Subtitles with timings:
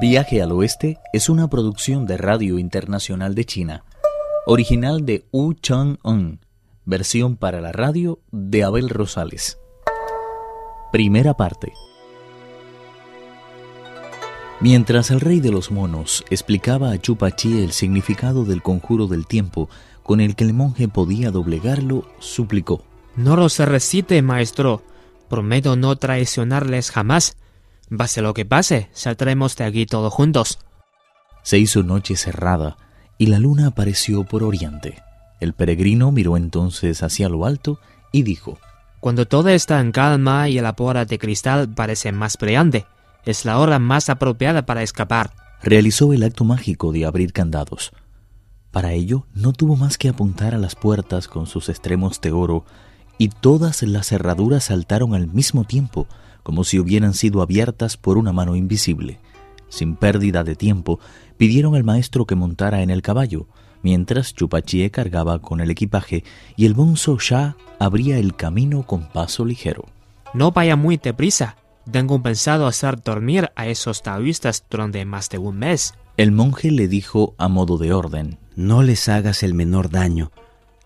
[0.00, 3.84] Viaje al Oeste es una producción de Radio Internacional de China,
[4.44, 6.40] original de Wu Chang-un,
[6.84, 9.56] versión para la radio de Abel Rosales.
[10.90, 11.72] Primera parte.
[14.60, 19.68] Mientras el rey de los monos explicaba a Chupachi el significado del conjuro del tiempo
[20.02, 22.82] con el que el monje podía doblegarlo, suplicó.
[23.14, 24.82] No lo se recite, maestro.
[25.28, 27.36] Prometo no traicionarles jamás.
[27.96, 30.58] Pase lo que pase, saldremos de aquí todos juntos.
[31.42, 32.76] Se hizo noche cerrada
[33.18, 35.02] y la luna apareció por oriente.
[35.40, 37.78] El peregrino miró entonces hacia lo alto
[38.12, 38.58] y dijo,
[39.00, 42.86] Cuando todo está en calma y la pora de cristal parece más brillante,
[43.24, 45.32] es la hora más apropiada para escapar.
[45.62, 47.92] Realizó el acto mágico de abrir candados.
[48.70, 52.64] Para ello no tuvo más que apuntar a las puertas con sus extremos de oro
[53.18, 56.06] y todas las cerraduras saltaron al mismo tiempo,
[56.44, 59.18] como si hubieran sido abiertas por una mano invisible.
[59.68, 61.00] Sin pérdida de tiempo,
[61.36, 63.48] pidieron al maestro que montara en el caballo,
[63.82, 66.22] mientras Chupachie cargaba con el equipaje
[66.56, 69.86] y el bonzo Shah abría el camino con paso ligero.
[70.32, 71.56] No vaya muy deprisa.
[71.90, 75.94] Tengo pensado hacer dormir a esos taoístas durante más de un mes.
[76.16, 80.30] El monje le dijo a modo de orden, No les hagas el menor daño.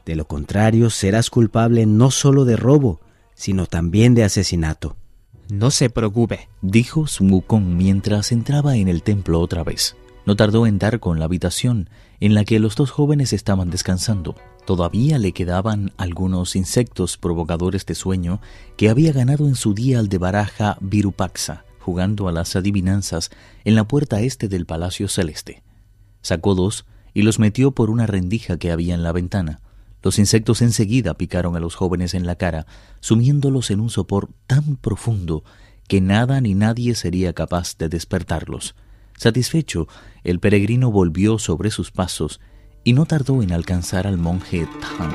[0.07, 3.01] De lo contrario, serás culpable no solo de robo,
[3.35, 4.97] sino también de asesinato.
[5.51, 7.43] No se preocupe, dijo Sun
[7.79, 9.97] mientras entraba en el templo otra vez.
[10.27, 11.89] No tardó en dar con la habitación
[12.21, 14.37] en la que los dos jóvenes estaban descansando.
[14.67, 18.43] Todavía le quedaban algunos insectos provocadores de sueño
[18.77, 23.31] que había ganado en su día al de baraja Virupaxa, jugando a las adivinanzas
[23.65, 25.63] en la puerta este del Palacio Celeste.
[26.21, 29.61] Sacó dos y los metió por una rendija que había en la ventana.
[30.09, 32.65] Los insectos enseguida picaron a los jóvenes en la cara,
[33.01, 35.45] sumiéndolos en un sopor tan profundo
[35.87, 38.75] que nada ni nadie sería capaz de despertarlos.
[39.19, 39.87] Satisfecho,
[40.25, 42.41] el peregrino volvió sobre sus pasos
[42.85, 45.13] y no tardó en alcanzar al monje Tang.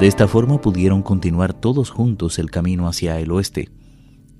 [0.00, 3.68] De esta forma pudieron continuar todos juntos el camino hacia el oeste.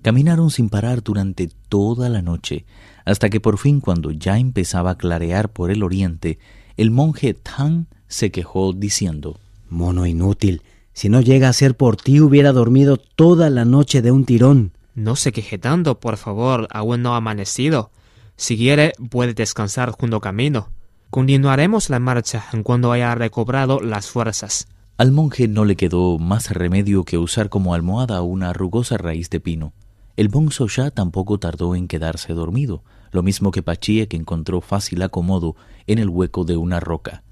[0.01, 2.65] Caminaron sin parar durante toda la noche,
[3.05, 6.39] hasta que por fin cuando ya empezaba a clarear por el oriente,
[6.81, 10.63] el monje Tang se quejó diciendo, Mono inútil,
[10.95, 14.73] si no llega a ser por ti hubiera dormido toda la noche de un tirón.
[14.95, 17.91] No se queje tanto, por favor, aún no ha amanecido.
[18.37, 20.71] Si quiere, puede descansar junto camino.
[21.11, 24.67] Continuaremos la marcha en cuando haya recobrado las fuerzas.
[24.97, 29.41] Al monje no le quedó más remedio que usar como almohada una rugosa raíz de
[29.41, 29.75] pino.
[30.17, 32.83] El bonzo ya tampoco tardó en quedarse dormido,
[33.13, 35.57] lo mismo que Pachie que encontró fácil acomodo
[35.87, 37.23] en el hueco de una roca.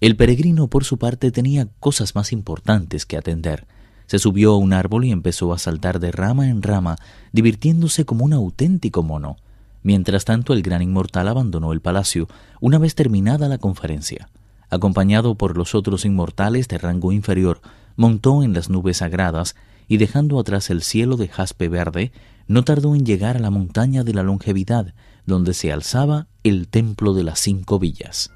[0.00, 3.66] El peregrino, por su parte, tenía cosas más importantes que atender.
[4.06, 6.96] Se subió a un árbol y empezó a saltar de rama en rama,
[7.32, 9.36] divirtiéndose como un auténtico mono.
[9.82, 12.28] Mientras tanto, el gran inmortal abandonó el palacio
[12.60, 14.28] una vez terminada la conferencia.
[14.70, 17.60] Acompañado por los otros inmortales de rango inferior,
[17.96, 19.54] montó en las nubes sagradas
[19.86, 22.12] y dejando atrás el cielo de jaspe verde,
[22.48, 24.94] no tardó en llegar a la montaña de la longevidad,
[25.26, 28.30] donde se alzaba el templo de las cinco villas.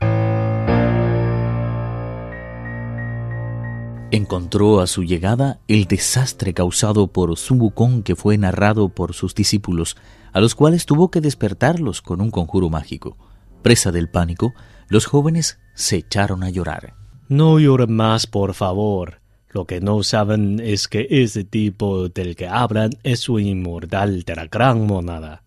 [4.13, 9.97] Encontró a su llegada el desastre causado por Wukong que fue narrado por sus discípulos,
[10.33, 13.17] a los cuales tuvo que despertarlos con un conjuro mágico.
[13.63, 14.55] Presa del pánico,
[14.89, 16.95] los jóvenes se echaron a llorar.
[17.29, 19.21] No lloren más, por favor.
[19.51, 24.37] Lo que no saben es que ese tipo del que hablan es un inmortal de
[24.37, 25.43] la gran monada.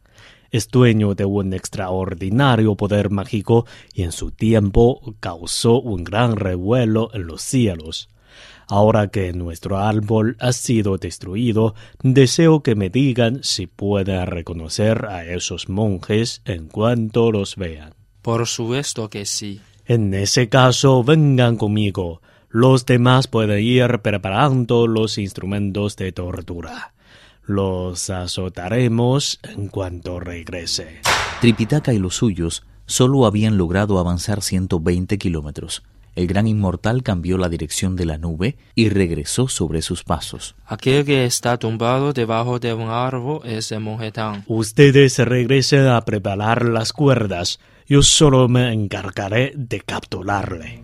[0.52, 7.10] Es dueño de un extraordinario poder mágico y en su tiempo causó un gran revuelo
[7.14, 8.10] en los cielos.
[8.68, 11.74] Ahora que nuestro árbol ha sido destruido,
[12.04, 17.96] deseo que me digan si pueden reconocer a esos monjes en cuanto los vean.
[18.22, 19.59] Por supuesto que sí.
[19.86, 22.22] En ese caso, vengan conmigo.
[22.50, 26.94] Los demás pueden ir preparando los instrumentos de tortura.
[27.49, 31.01] Los azotaremos en cuanto regrese.
[31.41, 35.81] Tripitaka y los suyos solo habían logrado avanzar 120 kilómetros.
[36.13, 40.53] El gran inmortal cambió la dirección de la nube y regresó sobre sus pasos.
[40.67, 44.43] Aquel que está tumbado debajo de un árbol es el.
[44.46, 47.59] Ustedes regresen a preparar las cuerdas.
[47.87, 50.84] Yo solo me encargaré de capturarle.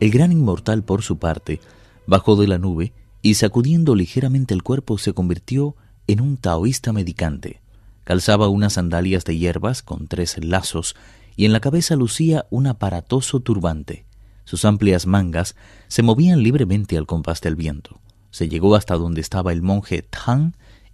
[0.00, 1.60] El gran inmortal, por su parte,
[2.06, 2.92] bajó de la nube
[3.22, 5.76] y sacudiendo ligeramente el cuerpo se convirtió
[6.06, 7.60] en un taoísta medicante.
[8.04, 10.94] Calzaba unas sandalias de hierbas con tres lazos
[11.34, 14.04] y en la cabeza lucía un aparatoso turbante.
[14.44, 15.56] Sus amplias mangas
[15.88, 18.00] se movían libremente al compás del viento.
[18.30, 20.52] Se llegó hasta donde estaba el monje Tang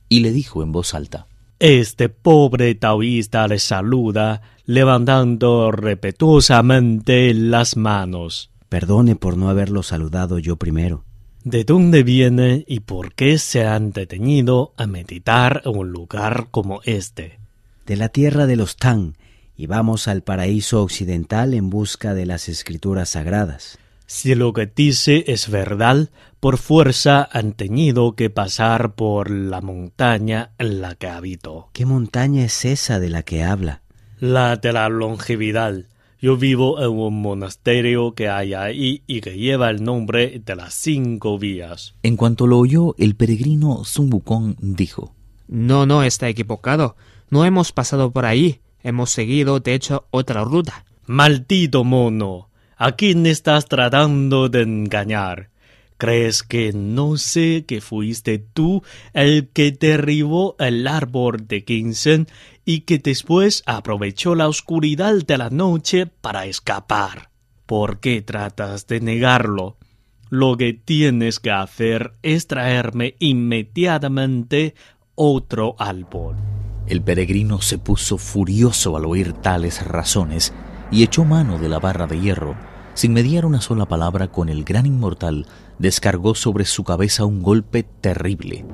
[0.08, 1.26] y le dijo en voz alta
[1.58, 8.51] Este pobre taoísta le saluda levantando respetuosamente las manos.
[8.72, 11.04] Perdone por no haberlo saludado yo primero.
[11.44, 16.80] ¿De dónde viene y por qué se han detenido a meditar en un lugar como
[16.84, 17.38] este?
[17.84, 19.12] De la tierra de los Tang,
[19.58, 23.78] y vamos al paraíso occidental en busca de las escrituras sagradas.
[24.06, 26.08] Si lo que dice es verdad,
[26.40, 31.68] por fuerza han tenido que pasar por la montaña en la que habito.
[31.74, 33.82] ¿Qué montaña es esa de la que habla?
[34.18, 35.74] La de la longevidad.
[36.22, 40.72] Yo vivo en un monasterio que hay ahí y que lleva el nombre de las
[40.72, 41.96] cinco vías.
[42.04, 45.16] En cuanto lo oyó, el peregrino Sun Wukong dijo
[45.48, 46.94] No, no, está equivocado.
[47.28, 48.60] No hemos pasado por ahí.
[48.84, 50.84] Hemos seguido, de hecho, otra ruta.
[51.06, 52.50] Maldito mono.
[52.76, 55.50] ¿A quién estás tratando de engañar?
[56.02, 58.82] ¿Crees que no sé que fuiste tú
[59.12, 62.26] el que derribó el árbol de Kinsen
[62.64, 67.30] y que después aprovechó la oscuridad de la noche para escapar?
[67.66, 69.76] ¿Por qué tratas de negarlo?
[70.28, 74.74] Lo que tienes que hacer es traerme inmediatamente
[75.14, 76.34] otro árbol.
[76.88, 80.52] El peregrino se puso furioso al oír tales razones
[80.90, 82.71] y echó mano de la barra de hierro.
[82.94, 85.46] Sin mediar una sola palabra con el gran inmortal,
[85.78, 88.66] descargó sobre su cabeza un golpe terrible.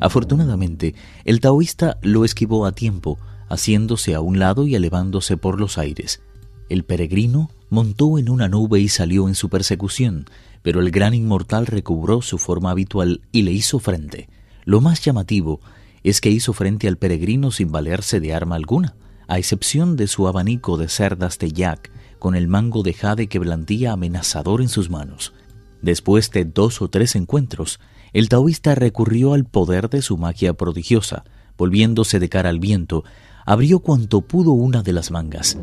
[0.00, 0.94] Afortunadamente,
[1.24, 3.18] el taoísta lo esquivó a tiempo,
[3.48, 6.22] haciéndose a un lado y elevándose por los aires.
[6.68, 10.26] El peregrino montó en una nube y salió en su persecución,
[10.62, 14.28] pero el gran inmortal recobró su forma habitual y le hizo frente.
[14.64, 15.60] Lo más llamativo
[16.02, 18.94] es que hizo frente al peregrino sin valerse de arma alguna,
[19.28, 21.90] a excepción de su abanico de cerdas de yak
[22.22, 25.32] con el mango de jade que blandía amenazador en sus manos.
[25.80, 27.80] Después de dos o tres encuentros,
[28.12, 31.24] el taoísta recurrió al poder de su magia prodigiosa,
[31.58, 33.02] volviéndose de cara al viento,
[33.44, 35.58] abrió cuanto pudo una de las mangas.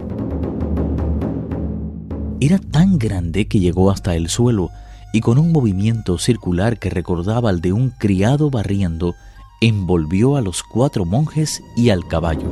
[2.42, 4.70] Era tan grande que llegó hasta el suelo
[5.14, 9.16] y con un movimiento circular que recordaba al de un criado barriendo,
[9.62, 12.52] envolvió a los cuatro monjes y al caballo.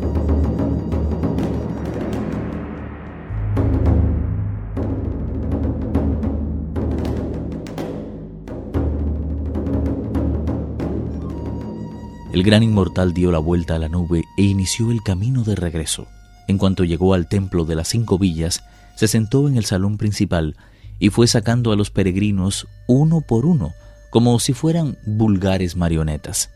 [12.33, 16.07] El gran inmortal dio la vuelta a la nube e inició el camino de regreso.
[16.47, 18.63] En cuanto llegó al templo de las cinco villas,
[18.95, 20.57] se sentó en el salón principal
[20.99, 23.73] y fue sacando a los peregrinos uno por uno,
[24.09, 26.49] como si fueran vulgares marionetas.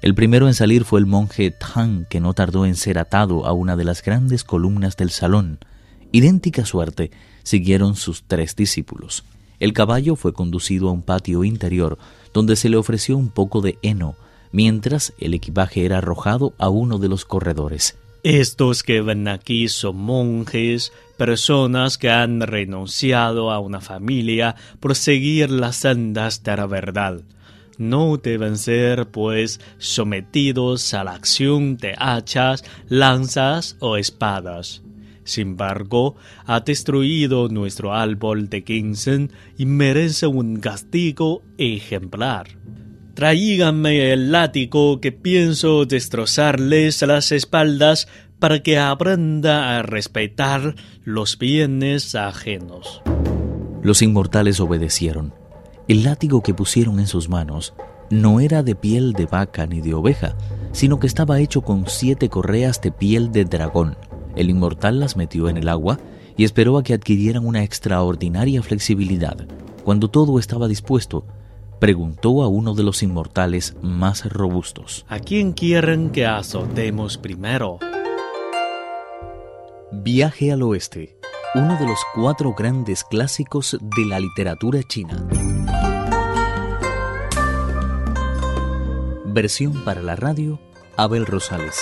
[0.00, 3.52] El primero en salir fue el monje Tang, que no tardó en ser atado a
[3.52, 5.58] una de las grandes columnas del salón.
[6.12, 7.10] Idéntica suerte
[7.42, 9.24] siguieron sus tres discípulos.
[9.58, 11.98] El caballo fue conducido a un patio interior,
[12.32, 14.16] donde se le ofreció un poco de heno,
[14.52, 17.96] mientras el equipaje era arrojado a uno de los corredores.
[18.22, 25.50] Estos que ven aquí son monjes, personas que han renunciado a una familia por seguir
[25.50, 27.22] las sendas de la verdad.
[27.78, 34.82] No deben ser, pues, sometidos a la acción de hachas, lanzas o espadas.
[35.24, 42.48] Sin embargo, ha destruido nuestro árbol de Kinsen y merece un castigo ejemplar.
[43.20, 48.08] Traíganme el látigo que pienso destrozarles las espaldas
[48.38, 50.74] para que aprenda a respetar
[51.04, 53.02] los bienes ajenos.
[53.82, 55.34] Los inmortales obedecieron.
[55.86, 57.74] El látigo que pusieron en sus manos
[58.08, 60.34] no era de piel de vaca ni de oveja,
[60.72, 63.98] sino que estaba hecho con siete correas de piel de dragón.
[64.34, 66.00] El inmortal las metió en el agua
[66.38, 69.46] y esperó a que adquirieran una extraordinaria flexibilidad.
[69.84, 71.26] Cuando todo estaba dispuesto,
[71.80, 75.06] preguntó a uno de los inmortales más robustos.
[75.08, 77.78] ¿A quién quieren que azotemos primero?
[79.90, 81.18] Viaje al oeste,
[81.54, 85.26] uno de los cuatro grandes clásicos de la literatura china.
[89.24, 90.60] Versión para la radio,
[90.96, 91.76] Abel Rosales.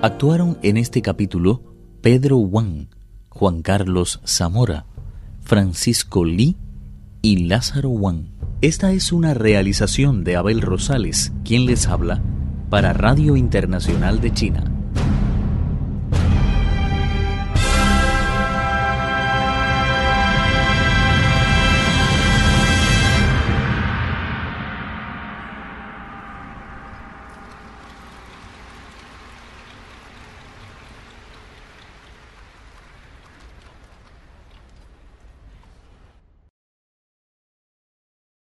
[0.00, 1.62] Actuaron en este capítulo
[2.00, 2.88] Pedro Wang,
[3.28, 4.86] Juan Carlos Zamora,
[5.44, 6.56] Francisco Lee
[7.20, 8.28] y Lázaro Wang.
[8.62, 12.22] Esta es una realización de Abel Rosales, quien les habla,
[12.70, 14.73] para Radio Internacional de China.